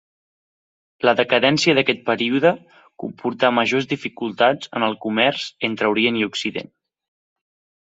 La 1.07 1.11
decadència 1.19 1.75
d'aquest 1.79 2.01
període 2.07 2.53
comportà 3.05 3.53
majors 3.59 3.89
dificultats 3.93 4.73
en 4.81 4.89
el 4.89 4.99
comerç 5.07 5.47
entre 5.71 5.93
orient 5.97 6.21
i 6.25 6.27
occident. 6.33 6.75